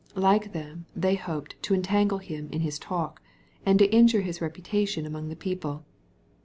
Like 0.15 0.51
them, 0.51 0.87
they 0.95 1.13
hoped" 1.13 1.61
to 1.61 1.75
entangle 1.75 2.17
Him 2.17 2.49
in 2.51 2.61
His 2.61 2.79
talk/' 2.79 3.19
and 3.67 3.77
to 3.77 3.85
injure 3.95 4.21
His 4.21 4.41
reputation 4.41 5.05
among 5.05 5.29
the 5.29 5.35
people. 5.35 5.85